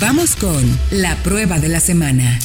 Vamos 0.00 0.34
con 0.34 0.64
la 0.92 1.14
prueba 1.16 1.58
de 1.58 1.68
la 1.68 1.78
semana. 1.78 2.38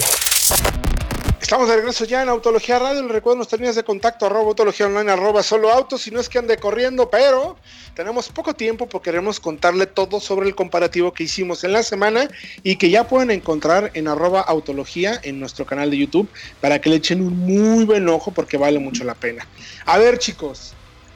Estamos 1.41 1.69
de 1.69 1.77
regreso 1.77 2.03
ya 2.03 2.21
en 2.21 2.27
Autología 2.27 2.79
Radio. 2.79 3.01
Les 3.03 3.11
recuerdo 3.11 3.37
nuestras 3.37 3.61
líneas 3.61 3.77
de 3.77 3.85
contacto 3.85 4.25
arroba 4.25 4.49
autología 4.49 4.87
online 4.87 5.09
arroba 5.09 5.41
solo 5.41 5.71
autos. 5.71 6.01
Si 6.01 6.11
no 6.11 6.19
es 6.19 6.27
que 6.27 6.37
ande 6.37 6.57
corriendo, 6.57 7.09
pero 7.09 7.55
tenemos 7.93 8.27
poco 8.27 8.55
tiempo 8.55 8.89
porque 8.89 9.09
queremos 9.09 9.39
contarle 9.39 9.85
todo 9.85 10.19
sobre 10.19 10.49
el 10.49 10.55
comparativo 10.55 11.13
que 11.13 11.23
hicimos 11.23 11.63
en 11.63 11.71
la 11.71 11.83
semana 11.83 12.27
y 12.61 12.75
que 12.75 12.89
ya 12.89 13.07
pueden 13.07 13.31
encontrar 13.31 13.89
en 13.93 14.09
arroba 14.09 14.41
autología 14.41 15.17
en 15.23 15.39
nuestro 15.39 15.65
canal 15.65 15.91
de 15.91 15.97
YouTube 15.97 16.27
para 16.59 16.81
que 16.81 16.89
le 16.89 16.97
echen 16.97 17.21
un 17.21 17.37
muy 17.37 17.85
buen 17.85 18.09
ojo 18.09 18.31
porque 18.31 18.57
vale 18.57 18.79
mucho 18.79 19.05
la 19.05 19.15
pena. 19.15 19.47
A 19.85 19.97
ver 19.97 20.19
chicos, 20.19 20.73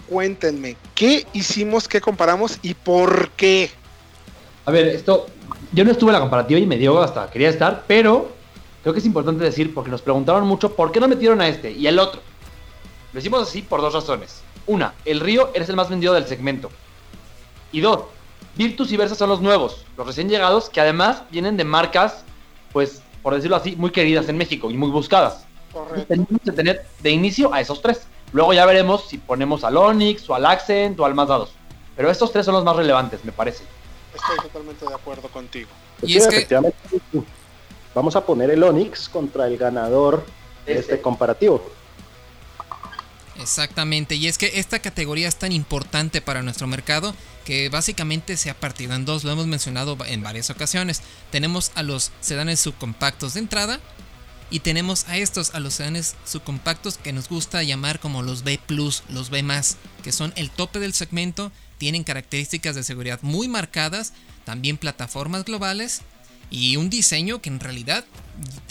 cuéntenme, 0.07 0.77
¿qué 0.95 1.27
hicimos, 1.33 1.89
qué 1.89 1.99
comparamos 1.99 2.59
y 2.61 2.75
por 2.75 3.31
qué? 3.31 3.71
A 4.65 4.71
ver, 4.71 4.87
esto, 4.87 5.27
yo 5.71 5.83
no 5.83 5.91
estuve 5.91 6.09
en 6.09 6.15
la 6.15 6.19
comparativa 6.19 6.59
y 6.59 6.65
me 6.65 6.77
dio 6.77 7.01
hasta, 7.01 7.29
quería 7.29 7.49
estar, 7.49 7.83
pero 7.87 8.29
creo 8.81 8.93
que 8.93 8.99
es 8.99 9.05
importante 9.05 9.43
decir, 9.43 9.73
porque 9.73 9.89
nos 9.89 10.01
preguntaron 10.01 10.47
mucho, 10.47 10.75
¿por 10.75 10.91
qué 10.91 10.99
no 10.99 11.07
metieron 11.07 11.41
a 11.41 11.47
este 11.47 11.71
y 11.71 11.87
el 11.87 11.99
otro? 11.99 12.21
Lo 13.13 13.19
hicimos 13.19 13.41
así 13.41 13.61
por 13.61 13.81
dos 13.81 13.93
razones. 13.93 14.41
Una, 14.67 14.93
el 15.05 15.19
Río 15.19 15.49
eres 15.53 15.69
el 15.69 15.75
más 15.75 15.89
vendido 15.89 16.13
del 16.13 16.27
segmento. 16.27 16.69
Y 17.71 17.81
dos, 17.81 18.01
Virtus 18.55 18.91
y 18.91 18.97
Versa 18.97 19.15
son 19.15 19.29
los 19.29 19.41
nuevos, 19.41 19.85
los 19.97 20.05
recién 20.05 20.29
llegados, 20.29 20.69
que 20.69 20.81
además 20.81 21.23
vienen 21.31 21.57
de 21.57 21.63
marcas, 21.63 22.23
pues, 22.71 23.01
por 23.23 23.33
decirlo 23.33 23.55
así, 23.55 23.75
muy 23.75 23.91
queridas 23.91 24.29
en 24.29 24.37
México 24.37 24.69
y 24.69 24.77
muy 24.77 24.89
buscadas. 24.89 25.45
Correcto. 25.71 26.05
Tenemos 26.07 26.41
que 26.43 26.51
tener 26.51 26.85
de 27.01 27.09
inicio 27.11 27.53
a 27.53 27.61
esos 27.61 27.81
tres. 27.81 28.07
Luego 28.31 28.53
ya 28.53 28.65
veremos 28.65 29.05
si 29.07 29.17
ponemos 29.17 29.63
al 29.63 29.77
Onix 29.77 30.29
o 30.29 30.35
al 30.35 30.45
Accent 30.45 30.99
o 30.99 31.05
al 31.05 31.15
Mazda 31.15 31.37
2. 31.37 31.49
Pero 31.95 32.11
estos 32.11 32.31
tres 32.31 32.45
son 32.45 32.55
los 32.55 32.63
más 32.63 32.75
relevantes, 32.75 33.23
me 33.25 33.31
parece. 33.31 33.63
Estoy 34.13 34.37
totalmente 34.43 34.85
de 34.85 34.93
acuerdo 34.93 35.27
contigo. 35.29 35.69
Y 36.01 36.17
es 36.17 36.27
que 36.27 36.47
vamos 37.93 38.15
a 38.15 38.25
poner 38.25 38.49
el 38.51 38.63
Onix 38.63 39.09
contra 39.09 39.47
el 39.47 39.57
ganador 39.57 40.25
de 40.65 40.73
este, 40.73 40.93
este 40.93 41.01
comparativo. 41.01 41.63
Exactamente, 43.41 44.15
y 44.15 44.27
es 44.27 44.37
que 44.37 44.59
esta 44.59 44.79
categoría 44.79 45.27
es 45.27 45.37
tan 45.37 45.53
importante 45.53 46.21
para 46.21 46.43
nuestro 46.43 46.67
mercado 46.67 47.15
que 47.45 47.69
básicamente 47.69 48.35
se 48.35 48.49
ha 48.49 48.53
partido 48.53 48.93
en 48.93 49.05
dos, 49.05 49.23
lo 49.23 49.31
hemos 49.31 49.47
mencionado 49.47 49.97
en 50.05 50.21
varias 50.21 50.49
ocasiones. 50.49 51.01
Tenemos 51.31 51.71
a 51.75 51.83
los 51.83 52.11
sedanes 52.19 52.59
subcompactos 52.59 53.35
de 53.35 53.39
entrada 53.39 53.79
y 54.49 54.59
tenemos 54.59 55.07
a 55.07 55.17
estos, 55.17 55.55
a 55.55 55.59
los 55.59 55.75
sedanes 55.75 56.15
subcompactos 56.25 56.97
que 56.97 57.13
nos 57.13 57.29
gusta 57.29 57.63
llamar 57.63 57.99
como 57.99 58.23
los 58.23 58.43
B⁇ 58.43 58.59
los 59.09 59.29
B⁇ 59.29 59.43
que 60.03 60.11
son 60.11 60.33
el 60.35 60.49
tope 60.49 60.79
del 60.79 60.93
segmento, 60.93 61.51
tienen 61.79 62.03
características 62.03 62.75
de 62.75 62.83
seguridad 62.83 63.19
muy 63.23 63.47
marcadas, 63.47 64.13
también 64.45 64.77
plataformas 64.77 65.45
globales 65.45 66.01
y 66.51 66.75
un 66.75 66.89
diseño 66.89 67.41
que 67.41 67.49
en 67.49 67.59
realidad 67.59 68.05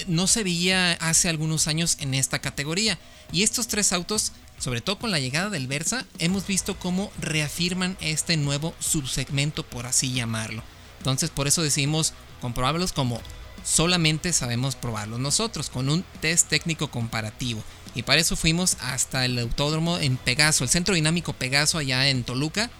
no 0.07 0.27
se 0.27 0.45
veía 0.45 0.93
hace 0.93 1.29
algunos 1.29 1.67
años 1.67 1.97
en 2.01 2.15
esta 2.15 2.39
categoría. 2.39 2.99
Y 3.33 3.43
estos 3.43 3.67
tres 3.67 3.93
autos, 3.93 4.33
sobre 4.59 4.81
todo 4.81 4.99
con 4.99 5.11
la 5.11 5.19
llegada 5.19 5.51
del 5.51 5.67
Versa, 5.67 6.07
hemos 6.19 6.47
visto 6.47 6.79
cómo 6.79 7.11
reafirman 7.21 7.97
este 8.01 8.37
nuevo 8.37 8.75
subsegmento, 8.79 9.65
por 9.65 9.87
así 9.87 10.13
llamarlo. 10.13 10.63
Entonces 10.99 11.31
por 11.31 11.49
eso 11.49 11.63
decidimos 11.63 12.13
comprobarlos 12.41 12.93
como 12.93 13.21
solamente 13.65 14.33
sabemos 14.33 14.77
probarlos 14.77 15.19
nosotros, 15.19 15.71
con 15.71 15.89
un 15.89 16.05
test 16.21 16.49
técnico 16.49 16.91
comparativo. 16.91 17.63
Y 17.95 18.03
para 18.03 18.21
eso 18.21 18.37
fuimos 18.37 18.77
hasta 18.81 19.25
el 19.25 19.39
autódromo 19.39 19.99
en 19.99 20.17
Pegaso, 20.17 20.65
el 20.65 20.71
centro 20.71 20.95
dinámico 20.95 21.33
Pegaso 21.33 21.79
allá 21.79 22.09
en 22.09 22.23
Toluca, 22.25 22.71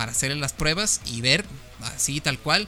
para 0.00 0.12
hacerle 0.12 0.36
las 0.36 0.54
pruebas 0.54 1.02
y 1.04 1.20
ver 1.20 1.44
así 1.82 2.22
tal 2.22 2.38
cual 2.38 2.66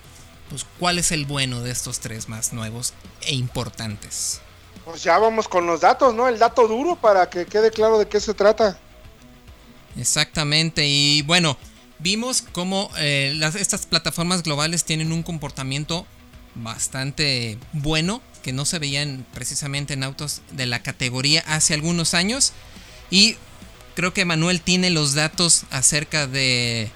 pues, 0.50 0.66
cuál 0.78 0.98
es 0.98 1.12
el 1.12 1.24
bueno 1.24 1.62
de 1.62 1.70
estos 1.70 1.98
tres 1.98 2.28
más 2.28 2.52
nuevos 2.52 2.92
e 3.22 3.34
importantes. 3.34 4.42
Pues 4.84 5.02
ya 5.02 5.16
vamos 5.16 5.48
con 5.48 5.66
los 5.66 5.80
datos, 5.80 6.12
¿no? 6.12 6.28
El 6.28 6.38
dato 6.38 6.68
duro 6.68 6.94
para 6.94 7.30
que 7.30 7.46
quede 7.46 7.70
claro 7.70 7.98
de 7.98 8.06
qué 8.06 8.20
se 8.20 8.34
trata. 8.34 8.78
Exactamente, 9.96 10.86
y 10.86 11.22
bueno, 11.22 11.56
vimos 12.00 12.44
cómo 12.52 12.90
eh, 12.98 13.40
estas 13.58 13.86
plataformas 13.86 14.42
globales 14.42 14.84
tienen 14.84 15.10
un 15.10 15.22
comportamiento 15.22 16.06
bastante 16.54 17.56
bueno 17.72 18.20
que 18.42 18.52
no 18.52 18.66
se 18.66 18.78
veían 18.78 19.24
precisamente 19.32 19.94
en 19.94 20.02
autos 20.02 20.42
de 20.50 20.66
la 20.66 20.82
categoría 20.82 21.42
hace 21.46 21.72
algunos 21.72 22.12
años. 22.12 22.52
Y 23.10 23.36
creo 23.94 24.12
que 24.12 24.24
Manuel 24.24 24.60
tiene 24.60 24.90
los 24.90 25.14
datos 25.14 25.64
acerca 25.70 26.26
de 26.26 26.90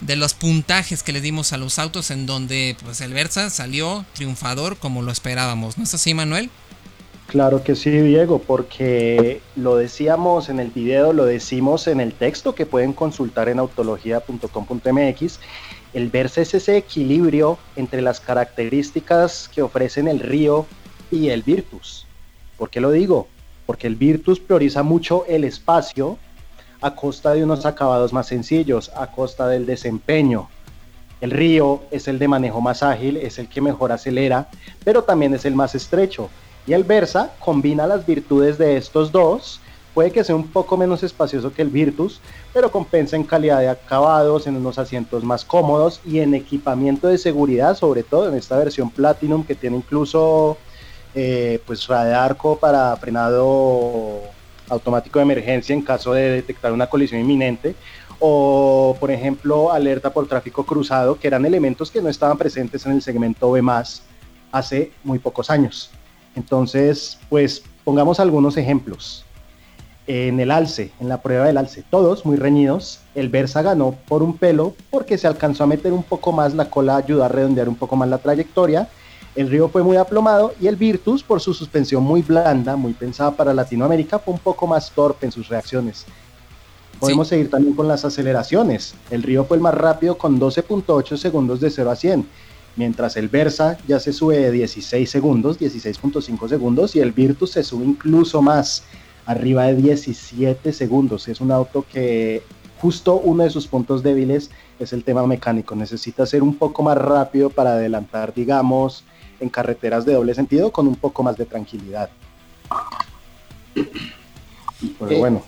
de 0.00 0.16
los 0.16 0.34
puntajes 0.34 1.02
que 1.02 1.12
le 1.12 1.20
dimos 1.20 1.52
a 1.52 1.56
los 1.56 1.78
autos 1.78 2.10
en 2.10 2.26
donde 2.26 2.76
pues 2.84 3.00
el 3.00 3.12
Versa 3.12 3.50
salió 3.50 4.04
triunfador 4.14 4.76
como 4.76 5.02
lo 5.02 5.12
esperábamos. 5.12 5.78
¿No 5.78 5.84
es 5.84 5.94
así, 5.94 6.14
Manuel? 6.14 6.50
Claro 7.26 7.62
que 7.62 7.76
sí, 7.76 7.90
Diego, 7.90 8.40
porque 8.40 9.40
lo 9.54 9.76
decíamos 9.76 10.48
en 10.48 10.58
el 10.58 10.70
video, 10.70 11.12
lo 11.12 11.26
decimos 11.26 11.86
en 11.86 12.00
el 12.00 12.12
texto 12.12 12.56
que 12.56 12.66
pueden 12.66 12.92
consultar 12.92 13.48
en 13.48 13.60
autología.com.mx. 13.60 15.38
El 15.92 16.08
Versa 16.08 16.40
es 16.40 16.54
ese 16.54 16.76
equilibrio 16.76 17.56
entre 17.76 18.02
las 18.02 18.18
características 18.18 19.48
que 19.54 19.62
ofrecen 19.62 20.08
el 20.08 20.18
Río 20.18 20.66
y 21.12 21.28
el 21.28 21.42
Virtus. 21.42 22.06
¿Por 22.58 22.68
qué 22.68 22.80
lo 22.80 22.90
digo? 22.90 23.28
Porque 23.64 23.86
el 23.86 23.94
Virtus 23.94 24.40
prioriza 24.40 24.82
mucho 24.82 25.24
el 25.26 25.44
espacio 25.44 26.18
a 26.80 26.94
costa 26.94 27.32
de 27.34 27.44
unos 27.44 27.66
acabados 27.66 28.12
más 28.12 28.26
sencillos, 28.26 28.90
a 28.96 29.08
costa 29.08 29.48
del 29.48 29.66
desempeño. 29.66 30.48
El 31.20 31.30
río 31.30 31.82
es 31.90 32.08
el 32.08 32.18
de 32.18 32.28
manejo 32.28 32.60
más 32.60 32.82
ágil, 32.82 33.18
es 33.18 33.38
el 33.38 33.48
que 33.48 33.60
mejor 33.60 33.92
acelera, 33.92 34.48
pero 34.84 35.04
también 35.04 35.34
es 35.34 35.44
el 35.44 35.54
más 35.54 35.74
estrecho. 35.74 36.30
Y 36.66 36.72
el 36.72 36.84
Versa 36.84 37.32
combina 37.38 37.86
las 37.86 38.06
virtudes 38.06 38.56
de 38.56 38.76
estos 38.76 39.12
dos. 39.12 39.60
Puede 39.92 40.12
que 40.12 40.24
sea 40.24 40.36
un 40.36 40.48
poco 40.48 40.76
menos 40.76 41.02
espacioso 41.02 41.52
que 41.52 41.62
el 41.62 41.68
Virtus, 41.68 42.20
pero 42.54 42.70
compensa 42.70 43.16
en 43.16 43.24
calidad 43.24 43.58
de 43.58 43.68
acabados, 43.68 44.46
en 44.46 44.56
unos 44.56 44.78
asientos 44.78 45.24
más 45.24 45.44
cómodos 45.44 46.00
y 46.06 46.20
en 46.20 46.34
equipamiento 46.34 47.08
de 47.08 47.18
seguridad, 47.18 47.76
sobre 47.76 48.02
todo 48.02 48.28
en 48.28 48.36
esta 48.36 48.56
versión 48.56 48.88
Platinum 48.90 49.44
que 49.44 49.56
tiene 49.56 49.76
incluso 49.76 50.56
eh, 51.14 51.60
pues 51.66 51.88
radar 51.88 52.36
para 52.60 52.96
frenado 52.96 54.20
automático 54.70 55.18
de 55.18 55.24
emergencia 55.24 55.74
en 55.74 55.82
caso 55.82 56.12
de 56.12 56.30
detectar 56.30 56.72
una 56.72 56.86
colisión 56.86 57.20
inminente, 57.20 57.74
o 58.18 58.96
por 58.98 59.10
ejemplo 59.10 59.72
alerta 59.72 60.12
por 60.12 60.26
tráfico 60.26 60.64
cruzado, 60.64 61.18
que 61.18 61.26
eran 61.26 61.44
elementos 61.44 61.90
que 61.90 62.00
no 62.00 62.08
estaban 62.08 62.38
presentes 62.38 62.86
en 62.86 62.92
el 62.92 63.02
segmento 63.02 63.50
B 63.50 63.62
hace 64.52 64.92
muy 65.04 65.18
pocos 65.18 65.50
años. 65.50 65.90
Entonces, 66.36 67.18
pues 67.28 67.62
pongamos 67.84 68.20
algunos 68.20 68.56
ejemplos. 68.56 69.24
En 70.06 70.40
el 70.40 70.50
alce, 70.50 70.90
en 70.98 71.08
la 71.08 71.22
prueba 71.22 71.46
del 71.46 71.56
alce, 71.56 71.84
todos 71.88 72.24
muy 72.26 72.36
reñidos. 72.36 73.00
El 73.14 73.28
Versa 73.28 73.62
ganó 73.62 73.94
por 74.08 74.22
un 74.22 74.36
pelo 74.36 74.74
porque 74.90 75.18
se 75.18 75.28
alcanzó 75.28 75.64
a 75.64 75.66
meter 75.68 75.92
un 75.92 76.02
poco 76.02 76.32
más 76.32 76.54
la 76.54 76.68
cola, 76.68 76.96
ayudó 76.96 77.22
a 77.24 77.28
redondear 77.28 77.68
un 77.68 77.76
poco 77.76 77.94
más 77.96 78.08
la 78.08 78.18
trayectoria 78.18 78.88
el 79.36 79.48
río 79.48 79.68
fue 79.68 79.82
muy 79.82 79.96
aplomado 79.96 80.54
y 80.60 80.66
el 80.66 80.76
Virtus, 80.76 81.22
por 81.22 81.40
su 81.40 81.54
suspensión 81.54 82.02
muy 82.02 82.22
blanda, 82.22 82.76
muy 82.76 82.92
pensada 82.92 83.30
para 83.30 83.54
Latinoamérica, 83.54 84.18
fue 84.18 84.34
un 84.34 84.40
poco 84.40 84.66
más 84.66 84.90
torpe 84.90 85.26
en 85.26 85.32
sus 85.32 85.48
reacciones. 85.48 86.06
Podemos 86.98 87.28
seguir 87.28 87.48
también 87.48 87.74
con 87.74 87.88
las 87.88 88.04
aceleraciones. 88.04 88.94
El 89.10 89.22
río 89.22 89.44
fue 89.44 89.56
el 89.56 89.62
más 89.62 89.74
rápido 89.74 90.18
con 90.18 90.38
12.8 90.38 91.16
segundos 91.16 91.60
de 91.60 91.70
0 91.70 91.90
a 91.90 91.96
100, 91.96 92.26
mientras 92.76 93.16
el 93.16 93.28
Versa 93.28 93.78
ya 93.88 93.98
se 94.00 94.12
sube 94.12 94.36
de 94.38 94.50
16 94.50 95.08
segundos, 95.08 95.58
16.5 95.58 96.48
segundos, 96.48 96.96
y 96.96 97.00
el 97.00 97.12
Virtus 97.12 97.52
se 97.52 97.62
sube 97.62 97.84
incluso 97.84 98.42
más, 98.42 98.82
arriba 99.26 99.64
de 99.66 99.76
17 99.76 100.72
segundos. 100.72 101.28
Es 101.28 101.40
un 101.40 101.52
auto 101.52 101.86
que 101.90 102.42
justo 102.80 103.16
uno 103.16 103.44
de 103.44 103.50
sus 103.50 103.66
puntos 103.66 104.02
débiles 104.02 104.50
es 104.78 104.92
el 104.92 105.04
tema 105.04 105.26
mecánico. 105.26 105.74
Necesita 105.74 106.26
ser 106.26 106.42
un 106.42 106.56
poco 106.56 106.82
más 106.82 106.98
rápido 106.98 107.48
para 107.48 107.74
adelantar, 107.74 108.34
digamos, 108.34 109.04
en 109.40 109.48
carreteras 109.48 110.04
de 110.04 110.14
doble 110.14 110.34
sentido 110.34 110.70
con 110.70 110.86
un 110.86 110.96
poco 110.96 111.22
más 111.22 111.36
de 111.36 111.46
tranquilidad. 111.46 112.10
Pero 113.74 115.10
eh, 115.10 115.18
bueno. 115.18 115.42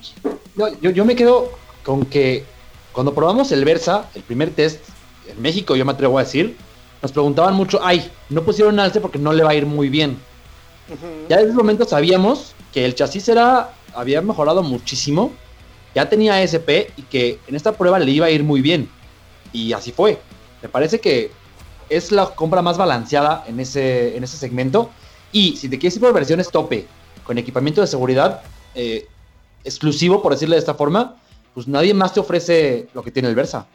yo, 0.81 0.91
yo 0.91 1.05
me 1.05 1.15
quedo 1.17 1.51
con 1.83 2.05
que 2.05 2.45
cuando 2.93 3.15
probamos 3.15 3.53
el 3.53 3.65
Versa, 3.65 4.09
el 4.15 4.23
primer 4.23 4.51
test 4.51 4.81
en 5.29 5.41
México, 5.41 5.77
yo 5.77 5.85
me 5.85 5.93
atrevo 5.93 6.19
a 6.19 6.25
decir, 6.25 6.57
nos 7.01 7.13
preguntaban 7.13 7.55
mucho, 7.55 7.81
ay, 7.83 8.11
no 8.29 8.43
pusieron 8.43 8.79
alce 8.79 9.01
porque 9.01 9.19
no 9.19 9.33
le 9.33 9.43
va 9.43 9.51
a 9.51 9.55
ir 9.55 9.67
muy 9.67 9.89
bien. 9.89 10.19
Ya 11.29 11.41
en 11.41 11.49
ese 11.49 11.57
momento 11.57 11.85
sabíamos 11.85 12.55
que 12.73 12.85
el 12.85 12.95
chasis 12.95 13.29
era, 13.29 13.75
había 13.95 14.21
mejorado 14.21 14.63
muchísimo, 14.63 15.33
ya 15.95 16.09
tenía 16.09 16.43
SP 16.45 16.93
y 16.97 17.03
que 17.03 17.39
en 17.47 17.57
esta 17.57 17.73
prueba 17.73 17.99
le 17.99 18.11
iba 18.11 18.27
a 18.27 18.31
ir 18.31 18.45
muy 18.45 18.61
bien. 18.61 18.89
Y 19.53 19.73
así 19.73 19.93
fue. 19.93 20.19
Me 20.63 20.69
parece 20.69 21.01
que 21.01 21.31
es 21.97 22.13
la 22.13 22.27
compra 22.35 22.63
más 22.63 22.79
balanceada 22.79 23.45
en 23.47 23.61
ese, 23.61 24.17
en 24.17 24.25
ese 24.25 24.37
segmento. 24.37 24.91
Y 25.33 25.57
si 25.57 25.69
te 25.69 25.79
quieres 25.79 25.97
ir 25.97 26.03
por 26.03 26.13
versiones 26.13 26.51
tope, 26.51 26.87
con 27.25 27.39
equipamiento 27.39 27.81
de 27.81 27.87
seguridad 27.87 28.43
eh, 28.75 29.07
exclusivo, 29.65 30.23
por 30.23 30.33
decirle 30.33 30.57
de 30.57 30.61
esta 30.61 30.75
forma, 30.75 31.17
pues 31.55 31.69
nadie 31.69 31.95
más 31.95 32.13
te 32.13 32.21
ofrece 32.21 32.89
lo 32.95 33.03
que 33.03 33.11
tiene 33.11 33.29
el 33.29 33.35
Versa. 33.35 33.67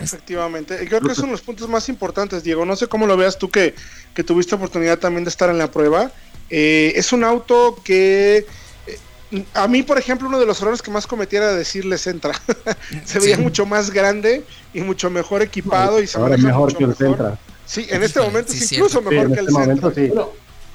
Efectivamente, 0.00 0.86
creo 0.88 1.00
que 1.02 1.14
son 1.14 1.30
los 1.30 1.42
puntos 1.42 1.68
más 1.68 1.88
importantes, 1.90 2.42
Diego. 2.42 2.64
No 2.64 2.76
sé 2.76 2.86
cómo 2.86 3.06
lo 3.06 3.16
veas 3.16 3.38
tú 3.38 3.50
que, 3.50 3.74
que 4.14 4.24
tuviste 4.24 4.54
oportunidad 4.54 4.98
también 4.98 5.24
de 5.24 5.30
estar 5.30 5.50
en 5.50 5.58
la 5.58 5.70
prueba. 5.70 6.10
Eh, 6.48 6.92
es 6.96 7.12
un 7.12 7.24
auto 7.24 7.76
que 7.84 8.46
a 9.54 9.68
mí, 9.68 9.82
por 9.82 9.98
ejemplo, 9.98 10.28
uno 10.28 10.38
de 10.38 10.46
los 10.46 10.60
errores 10.60 10.82
que 10.82 10.90
más 10.90 11.06
cometiera 11.06 11.46
era 11.46 11.54
decirle 11.54 11.98
Centra. 11.98 12.32
se 13.04 13.18
veía 13.18 13.38
mucho 13.38 13.66
más 13.66 13.90
grande 13.90 14.44
y 14.74 14.80
mucho 14.80 15.10
mejor 15.10 15.42
equipado 15.42 16.02
y 16.02 16.06
se 16.06 16.18
Ahora 16.18 16.30
maneja 16.30 16.48
mejor 16.48 16.64
mucho 16.68 16.78
que 16.78 16.84
el 16.84 16.88
mejor. 16.90 17.06
Centra. 17.08 17.38
Sí, 17.66 17.86
en 17.88 18.02
este 18.02 18.20
momento 18.20 18.52
Sí, 18.52 18.58
es 18.58 18.72
incluso 18.72 18.98
Sí, 19.00 19.04
mejor 19.04 19.26
en 19.26 19.32
que 19.34 19.40
el 19.40 19.46
este 19.46 19.52
momento 19.58 19.90
Centra. 19.90 20.02
sí. 20.04 20.08
Bueno, 20.08 20.28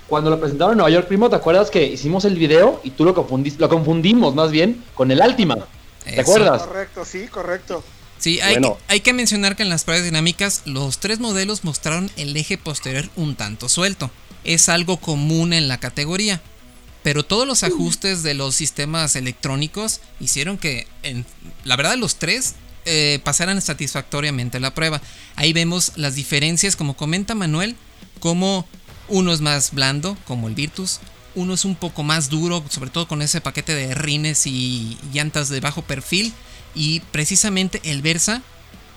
cuando 0.08 0.30
lo 0.30 0.40
presentaron 0.40 0.72
en 0.74 0.78
Nueva 0.78 0.90
York, 0.90 1.08
primo, 1.08 1.30
¿te 1.30 1.36
acuerdas 1.36 1.70
que 1.70 1.84
hicimos 1.86 2.24
el 2.26 2.36
video 2.36 2.80
y 2.84 2.92
tú 2.92 3.04
lo 3.04 3.14
confundiste, 3.14 3.60
lo 3.60 3.68
confundimos 3.70 4.34
más 4.34 4.52
bien 4.52 4.84
con 4.96 5.12
el 5.12 5.22
Altima? 5.22 5.58
¿Te 6.04 6.14
Eso. 6.14 6.22
acuerdas? 6.22 6.64
Correcto, 6.64 7.04
sí, 7.06 7.28
correcto. 7.28 7.84
Sí, 8.18 8.40
hay, 8.40 8.54
Bueno. 8.54 8.78
que, 8.88 8.94
hay 8.94 9.00
que 9.02 9.14
mencionar 9.14 9.56
que 9.56 9.64
en 9.64 9.70
las 9.70 9.84
pruebas 9.84 10.06
dinámicas 10.06 10.62
los 10.66 11.00
tres 11.00 11.20
modelos 11.20 11.64
mostraron 11.66 12.10
el 12.16 12.36
eje 12.38 12.58
posterior 12.58 13.10
un 13.18 13.36
tanto 13.36 13.68
suelto. 13.70 14.10
Es 14.46 14.70
algo 14.70 14.98
común 14.98 15.52
en 15.54 15.68
la 15.68 15.80
categoría. 15.80 16.42
Pero 17.08 17.24
todos 17.24 17.48
los 17.48 17.64
ajustes 17.64 18.22
de 18.22 18.34
los 18.34 18.54
sistemas 18.54 19.16
electrónicos 19.16 20.02
hicieron 20.20 20.58
que, 20.58 20.88
en, 21.04 21.26
la 21.64 21.78
verdad, 21.78 21.96
los 21.96 22.18
tres 22.18 22.56
eh, 22.84 23.22
pasaran 23.24 23.62
satisfactoriamente 23.62 24.60
la 24.60 24.74
prueba. 24.74 25.02
Ahí 25.38 25.54
vemos 25.54 25.94
las 25.96 26.16
diferencias, 26.16 26.76
como 26.76 26.98
comenta 26.98 27.34
Manuel, 27.34 27.78
como 28.20 28.68
uno 29.08 29.32
es 29.32 29.40
más 29.40 29.72
blando, 29.72 30.18
como 30.26 30.50
el 30.50 30.56
Virtus, 30.56 31.00
uno 31.34 31.54
es 31.54 31.64
un 31.64 31.78
poco 31.78 32.04
más 32.04 32.28
duro, 32.28 32.62
sobre 32.70 32.90
todo 32.90 33.08
con 33.08 33.22
ese 33.22 33.40
paquete 33.40 33.74
de 33.74 33.96
rines 33.96 34.46
y 34.46 34.98
llantas 35.14 35.48
de 35.48 35.62
bajo 35.62 35.84
perfil, 35.84 36.34
y 36.76 37.00
precisamente 37.00 37.80
el 37.86 38.02
Versa 38.02 38.42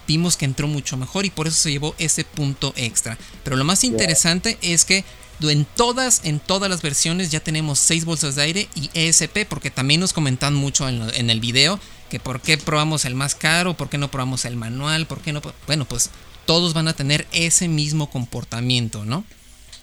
vimos 0.08 0.36
que 0.36 0.46
entró 0.46 0.66
mucho 0.66 0.96
mejor 0.96 1.26
y 1.26 1.30
por 1.30 1.46
eso 1.46 1.58
se 1.58 1.70
llevó 1.70 1.94
ese 1.96 2.24
punto 2.24 2.74
extra. 2.74 3.16
Pero 3.44 3.54
lo 3.54 3.62
más 3.62 3.84
interesante 3.84 4.58
es 4.62 4.84
que 4.84 5.04
en 5.48 5.64
todas, 5.64 6.20
en 6.24 6.40
todas 6.40 6.68
las 6.68 6.82
versiones 6.82 7.30
ya 7.30 7.40
tenemos 7.40 7.78
6 7.78 8.04
bolsas 8.04 8.34
de 8.34 8.42
aire 8.42 8.68
y 8.74 8.90
ESP, 8.92 9.46
porque 9.48 9.70
también 9.70 10.00
nos 10.00 10.12
comentan 10.12 10.54
mucho 10.54 10.86
en, 10.88 10.98
lo- 10.98 11.14
en 11.14 11.30
el 11.30 11.40
video 11.40 11.80
que 12.10 12.20
por 12.20 12.40
qué 12.42 12.58
probamos 12.58 13.04
el 13.06 13.14
más 13.14 13.34
caro, 13.34 13.74
por 13.74 13.88
qué 13.88 13.96
no 13.96 14.10
probamos 14.10 14.44
el 14.44 14.56
manual, 14.56 15.06
por 15.06 15.20
qué 15.20 15.32
no... 15.32 15.40
Bueno, 15.66 15.84
pues 15.86 16.10
todos 16.44 16.74
van 16.74 16.88
a 16.88 16.92
tener 16.92 17.26
ese 17.32 17.68
mismo 17.68 18.10
comportamiento, 18.10 19.04
¿no? 19.04 19.24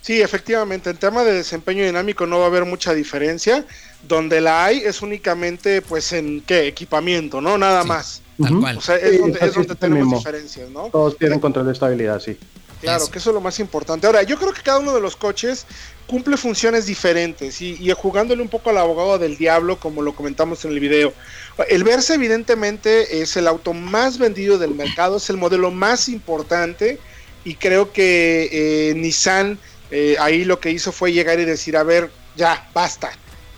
Sí, 0.02 0.22
efectivamente, 0.22 0.90
en 0.90 0.98
tema 0.98 1.24
de 1.24 1.34
desempeño 1.34 1.84
dinámico 1.86 2.26
no 2.28 2.40
va 2.40 2.46
a 2.46 2.48
haber 2.48 2.66
mucha 2.66 2.94
diferencia. 2.94 3.66
Donde 4.08 4.42
la 4.42 4.66
hay 4.66 4.78
es 4.80 5.02
únicamente, 5.02 5.82
pues, 5.82 6.14
en 6.14 6.42
qué 6.42 6.68
equipamiento, 6.68 7.42
¿no? 7.42 7.58
Nada 7.58 7.82
Sí. 7.84 7.88
más. 7.88 8.22
Tal 8.42 8.60
cual. 8.60 8.78
O 8.78 8.82
sea, 8.82 8.96
es 8.98 9.12
Sí, 9.12 9.18
donde, 9.18 9.40
es 9.42 9.54
donde 9.54 9.76
tenemos 9.76 10.04
mismo. 10.06 10.18
diferencias, 10.20 10.70
¿no? 10.70 10.84
Todos 10.92 11.18
tienen 11.18 11.40
control 11.40 11.66
de 11.68 11.74
estabilidad, 11.74 12.22
sí. 12.22 12.38
Claro, 12.82 13.04
Eso. 13.04 13.12
que 13.12 13.20
eso 13.20 13.30
es 13.32 13.34
lo 13.34 13.42
más 13.42 13.60
importante. 13.60 14.06
Ahora, 14.06 14.24
yo 14.24 14.38
creo 14.38 14.54
que 14.54 14.62
cada 14.62 14.80
uno 14.80 14.94
de 14.94 15.02
los 15.02 15.16
coches 15.16 15.66
cumple 16.06 16.38
funciones 16.38 16.86
diferentes 16.86 17.62
y, 17.62 17.78
y 17.80 17.92
jugándole 17.92 18.42
un 18.42 18.50
poco 18.50 18.70
al 18.70 18.78
abogado 18.78 19.18
del 19.18 19.38
diablo, 19.38 19.80
como 19.80 20.02
lo 20.02 20.16
comentamos 20.16 20.64
en 20.64 20.72
el 20.72 20.80
video. 20.80 21.14
El 21.70 21.84
Versa 21.84 22.14
evidentemente 22.14 23.22
es 23.22 23.36
el 23.36 23.48
auto 23.48 23.74
más 23.74 24.18
vendido 24.18 24.58
del 24.58 24.76
mercado, 24.76 25.18
es 25.18 25.30
el 25.30 25.38
modelo 25.38 25.72
más 25.72 26.08
importante 26.08 27.00
y 27.44 27.56
creo 27.56 27.92
que 27.92 28.50
eh, 28.52 28.94
Nissan 28.96 29.58
eh, 29.90 30.16
ahí 30.20 30.44
lo 30.44 30.60
que 30.60 30.72
hizo 30.72 30.92
fue 30.92 31.14
llegar 31.14 31.40
y 31.40 31.46
decir, 31.46 31.78
a 31.78 31.84
ver, 31.84 32.12
ya, 32.36 32.70
basta. 32.74 33.12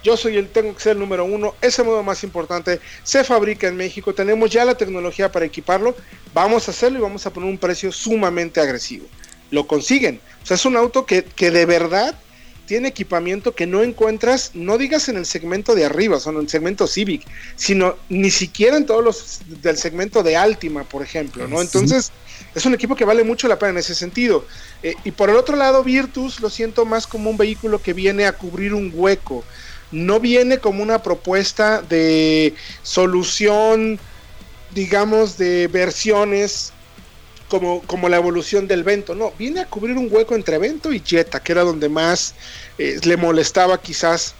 Yo 0.04 0.16
soy 0.18 0.38
el, 0.38 0.48
tengo 0.50 0.74
que 0.74 0.81
ser 0.81 0.94
el 0.94 1.00
número 1.00 1.25
uno, 1.25 1.56
es 1.62 1.78
el 1.80 1.86
modelo 1.86 2.04
más 2.04 2.24
importante, 2.24 2.80
se 3.04 3.24
fabrica 3.24 3.68
en 3.68 3.75
México, 3.75 4.13
tenemos 4.13 4.50
ya 4.50 4.66
la 4.66 4.75
tecnología 4.75 5.31
para 5.31 5.46
equiparlo, 5.46 5.96
vamos 6.34 6.68
a 6.68 6.72
hacerlo 6.72 7.00
y 7.00 7.01
vamos 7.01 7.25
a 7.25 7.34
poner 7.34 7.50
un 7.50 7.57
precio 7.57 7.92
sumamente 7.92 8.62
agresivo. 8.62 9.06
Lo 9.51 9.68
consiguen. 9.68 10.22
O 10.44 10.46
sea, 10.46 10.56
es 10.56 10.66
un 10.66 10.78
auto 10.78 11.06
que, 11.06 11.24
que 11.24 11.51
de 11.51 11.66
verdad 11.66 12.16
tiene 12.69 12.90
equipamiento 12.90 13.56
que 13.56 13.66
no 13.66 13.81
encuentras, 13.81 14.51
no 14.54 14.78
digas 14.78 15.10
en 15.10 15.18
el 15.18 15.25
segmento 15.25 15.74
de 15.74 15.86
arriba, 15.86 16.18
o 16.18 16.19
sea, 16.19 16.31
en 16.31 16.38
el 16.38 16.50
segmento 16.50 16.86
Civic, 16.86 17.25
sino 17.56 17.95
ni 18.10 18.30
siquiera 18.30 18.78
en 18.78 18.86
todos 18.86 19.04
los 19.04 19.40
del 19.63 19.75
segmento 19.75 20.22
de 20.22 20.38
Altima, 20.38 20.84
por 20.84 21.02
ejemplo, 21.02 21.48
¿no? 21.48 21.62
Entonces, 21.62 22.12
es 22.54 22.68
un 22.68 22.75
equipo 22.75 22.95
que 22.95 23.06
vale 23.06 23.24
mucho 23.24 23.48
la 23.48 23.57
pena 23.57 23.72
en 23.72 23.78
ese 23.80 23.95
sentido. 23.95 24.45
Eh, 24.84 24.94
y 25.04 25.10
por 25.10 25.31
el 25.31 25.38
otro 25.38 25.56
lado, 25.56 25.84
Virtus 25.84 26.42
lo 26.42 26.52
siento 26.52 26.86
más 26.86 27.07
como 27.07 27.31
un 27.31 27.38
vehículo 27.38 27.81
que 27.81 27.94
viene 27.94 28.28
a 28.28 28.34
cubrir 28.34 28.75
un 28.75 28.92
hueco. 28.94 29.44
No 29.92 30.20
viene 30.20 30.60
como 30.60 30.84
una 30.84 31.02
propuesta 31.02 31.82
de 31.82 32.54
solución, 32.84 34.00
digamos, 34.74 35.38
de 35.38 35.68
versiones 35.68 36.74
como, 37.48 37.82
como 37.84 38.08
la 38.10 38.18
evolución 38.18 38.68
del 38.68 38.84
Vento. 38.84 39.16
No, 39.16 39.32
viene 39.40 39.62
a 39.62 39.66
cubrir 39.66 39.98
un 39.98 40.08
hueco 40.12 40.36
entre 40.36 40.58
Vento 40.60 40.94
y 40.94 41.00
Jetta, 41.04 41.40
que 41.42 41.52
era 41.54 41.64
donde 41.64 41.90
más 41.90 42.36
eh, 42.78 43.00
le 43.04 43.18
molestaba 43.18 43.82
quizás 43.82 44.36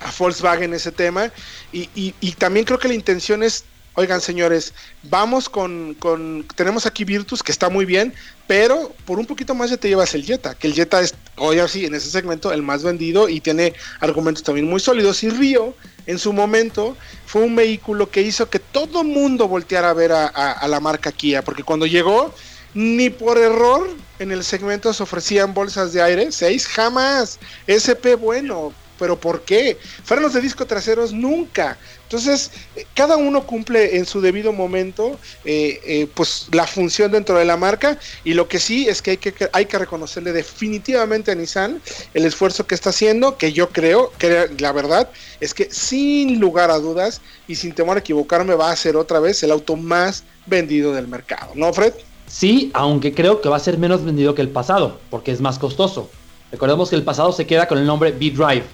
a 0.00 0.12
Volkswagen 0.16 0.72
ese 0.74 0.92
tema. 0.92 1.32
Y, 1.72 1.90
y- 1.94 2.14
y 2.20 2.32
también 2.32 2.64
creo 2.64 2.78
que 2.78 2.88
la 2.88 2.94
intención 2.94 3.42
es, 3.42 3.64
oigan 3.94 4.20
señores, 4.20 4.72
vamos 5.02 5.48
con, 5.48 5.94
con, 5.98 6.46
tenemos 6.54 6.86
aquí 6.86 7.02
Virtus, 7.04 7.42
que 7.42 7.50
está 7.50 7.68
muy 7.68 7.84
bien, 7.84 8.14
pero 8.46 8.94
por 9.04 9.18
un 9.18 9.26
poquito 9.26 9.54
más 9.54 9.70
ya 9.70 9.76
te 9.76 9.88
llevas 9.88 10.14
el 10.14 10.24
Jetta, 10.24 10.54
que 10.54 10.68
el 10.68 10.74
Jetta 10.74 11.00
es, 11.00 11.14
hoy 11.36 11.58
así, 11.58 11.84
en 11.84 11.94
ese 11.94 12.10
segmento, 12.10 12.52
el 12.52 12.62
más 12.62 12.82
vendido 12.82 13.28
y 13.28 13.40
tiene 13.40 13.74
argumentos 14.00 14.42
también 14.42 14.68
muy 14.68 14.80
sólidos. 14.80 15.22
Y 15.22 15.30
Río, 15.30 15.74
en 16.06 16.18
su 16.18 16.32
momento, 16.32 16.96
fue 17.26 17.42
un 17.42 17.56
vehículo 17.56 18.10
que 18.10 18.22
hizo 18.22 18.48
que 18.48 18.58
todo 18.58 19.04
mundo 19.04 19.48
volteara 19.48 19.90
a 19.90 19.94
ver 19.94 20.12
a, 20.12 20.66
la 20.68 20.80
marca 20.80 21.12
Kia, 21.12 21.42
porque 21.42 21.62
cuando 21.62 21.86
llegó, 21.86 22.32
ni 22.74 23.10
por 23.10 23.38
error 23.38 23.88
en 24.18 24.32
el 24.32 24.44
segmento 24.44 24.92
se 24.92 25.02
ofrecían 25.02 25.54
bolsas 25.54 25.92
de 25.92 26.02
aire, 26.02 26.32
6 26.32 26.68
jamás, 26.68 27.38
SP 27.68 28.16
bueno, 28.16 28.72
pero 28.98 29.18
¿por 29.18 29.42
qué? 29.42 29.78
Frenos 30.04 30.32
de 30.34 30.40
disco 30.40 30.66
traseros 30.66 31.12
nunca. 31.12 31.78
Entonces, 32.04 32.52
eh, 32.76 32.86
cada 32.94 33.16
uno 33.16 33.46
cumple 33.46 33.96
en 33.96 34.06
su 34.06 34.20
debido 34.20 34.52
momento 34.52 35.18
eh, 35.44 35.80
eh, 35.84 36.08
pues 36.14 36.46
la 36.52 36.66
función 36.66 37.10
dentro 37.10 37.36
de 37.36 37.44
la 37.44 37.56
marca 37.56 37.98
y 38.22 38.34
lo 38.34 38.48
que 38.48 38.60
sí 38.60 38.88
es 38.88 39.02
que 39.02 39.12
hay 39.12 39.16
que, 39.16 39.34
hay 39.52 39.66
que 39.66 39.78
reconocerle 39.78 40.32
definitivamente 40.32 41.32
a 41.32 41.34
Nissan 41.34 41.80
el 42.14 42.24
esfuerzo 42.24 42.66
que 42.66 42.76
está 42.76 42.90
haciendo, 42.90 43.36
que 43.36 43.52
yo 43.52 43.70
creo, 43.70 44.12
que 44.18 44.48
la 44.58 44.72
verdad 44.72 45.10
es 45.40 45.52
que 45.52 45.68
sin 45.70 46.38
lugar 46.38 46.70
a 46.70 46.78
dudas 46.78 47.20
y 47.48 47.56
sin 47.56 47.72
temor 47.72 47.96
a 47.96 48.00
equivocarme 48.00 48.54
va 48.54 48.70
a 48.70 48.76
ser 48.76 48.96
otra 48.96 49.18
vez 49.18 49.42
el 49.42 49.50
auto 49.50 49.74
más 49.74 50.22
vendido 50.46 50.92
del 50.92 51.08
mercado, 51.08 51.52
¿no, 51.56 51.72
Fred? 51.72 51.92
Sí, 52.28 52.70
aunque 52.74 53.14
creo 53.14 53.40
que 53.40 53.48
va 53.48 53.56
a 53.56 53.60
ser 53.60 53.78
menos 53.78 54.04
vendido 54.04 54.34
que 54.34 54.42
el 54.42 54.48
pasado, 54.48 55.00
porque 55.10 55.32
es 55.32 55.40
más 55.40 55.58
costoso. 55.58 56.10
Recordemos 56.50 56.90
que 56.90 56.96
el 56.96 57.02
pasado 57.02 57.32
se 57.32 57.46
queda 57.46 57.66
con 57.66 57.78
el 57.78 57.86
nombre 57.86 58.12
B-Drive, 58.12 58.64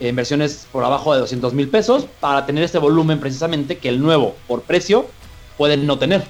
en 0.00 0.16
versiones 0.16 0.66
por 0.70 0.84
abajo 0.84 1.12
de 1.12 1.20
200 1.20 1.54
mil 1.54 1.68
pesos, 1.68 2.06
para 2.20 2.46
tener 2.46 2.62
este 2.64 2.78
volumen 2.78 3.18
precisamente 3.18 3.78
que 3.78 3.88
el 3.88 4.00
nuevo, 4.00 4.34
por 4.46 4.62
precio, 4.62 5.06
puede 5.56 5.76
no 5.76 5.98
tener. 5.98 6.24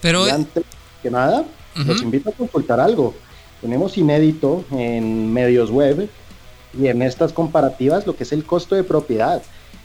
Pero 0.00 0.26
Y 0.26 0.30
antes 0.30 0.64
que 1.02 1.10
nada, 1.10 1.44
los 1.74 1.96
Ujú. 1.96 2.04
invito 2.04 2.30
a 2.30 2.32
consultar 2.32 2.80
algo. 2.80 3.14
Tenemos 3.60 3.96
inédito 3.96 4.64
en 4.72 5.32
medios 5.32 5.70
web 5.70 6.08
y 6.78 6.88
en 6.88 7.02
estas 7.02 7.32
comparativas 7.32 8.06
lo 8.06 8.16
que 8.16 8.24
es 8.24 8.32
el 8.32 8.44
costo 8.44 8.74
de 8.74 8.84
propiedad. 8.84 9.42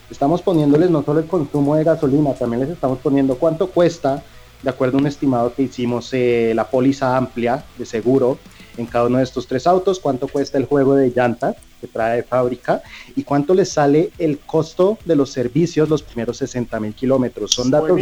Estamos 0.10 0.42
poniéndoles 0.42 0.90
no 0.90 1.04
solo 1.04 1.20
el 1.20 1.28
consumo 1.28 1.76
de 1.76 1.84
gasolina, 1.84 2.34
también 2.34 2.62
les 2.62 2.70
estamos 2.70 3.00
poniendo 3.00 3.38
cuánto 3.38 3.68
cuesta, 3.68 4.24
de 4.64 4.70
acuerdo 4.70 4.98
a 4.98 5.02
un 5.02 5.08
estimado 5.08 5.54
que 5.54 5.64
hicimos, 5.64 6.10
eh, 6.14 6.54
la 6.56 6.70
póliza 6.70 7.16
amplia 7.16 7.64
de 7.78 7.86
seguro 7.86 8.38
en 8.78 8.86
cada 8.86 9.06
uno 9.06 9.18
de 9.20 9.24
estos 9.24 9.48
tres 9.48 9.68
autos, 9.68 10.00
cuánto 10.00 10.28
cuesta 10.28 10.58
el 10.58 10.66
juego 10.66 10.96
de 10.96 11.12
llantas 11.16 11.56
que 11.80 11.88
trae 11.88 12.18
de 12.18 12.24
fábrica 12.24 12.82
y 13.16 13.24
cuánto 13.24 13.54
les 13.54 13.70
sale 13.70 14.12
el 14.18 14.40
costo 14.40 14.98
de 15.06 15.16
los 15.16 15.32
servicios 15.32 15.90
los 15.90 16.04
primeros 16.04 16.38
60 16.38 16.80
mil 16.80 16.94
kilómetros. 16.94 17.54
Son 17.54 17.70
datos 17.70 18.00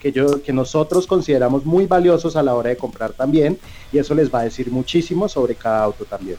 que, 0.00 0.12
yo, 0.12 0.42
que 0.42 0.52
nosotros 0.52 1.06
consideramos 1.06 1.64
muy 1.64 1.86
valiosos 1.86 2.36
a 2.36 2.42
la 2.42 2.54
hora 2.54 2.70
de 2.70 2.76
comprar 2.76 3.12
también 3.12 3.58
y 3.92 3.98
eso 3.98 4.14
les 4.14 4.32
va 4.32 4.40
a 4.40 4.44
decir 4.44 4.70
muchísimo 4.70 5.28
sobre 5.28 5.54
cada 5.54 5.84
auto 5.84 6.04
también. 6.04 6.38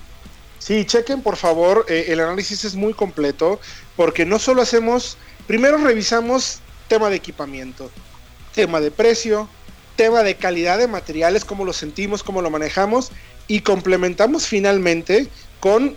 Sí, 0.60 0.86
chequen 0.86 1.22
por 1.22 1.38
favor, 1.38 1.86
eh, 1.90 2.06
el 2.10 2.20
análisis 2.20 2.66
es 2.66 2.76
muy 2.76 2.94
completo 2.94 3.60
porque 3.96 4.26
no 4.26 4.38
solo 4.38 4.62
hacemos, 4.62 5.18
primero 5.48 5.78
revisamos 5.78 6.60
tema 6.88 7.10
de 7.10 7.16
equipamiento, 7.16 7.90
tema 8.54 8.80
de 8.80 8.92
precio, 8.92 9.48
tema 9.96 10.24
de 10.24 10.36
calidad 10.36 10.78
de 10.78 10.88
materiales, 10.88 11.46
cómo 11.46 11.66
lo 11.66 11.74
sentimos, 11.74 12.24
cómo 12.24 12.42
lo 12.42 12.50
manejamos 12.50 13.12
y 13.48 13.62
complementamos 13.62 14.48
finalmente 14.48 15.28
con 15.60 15.96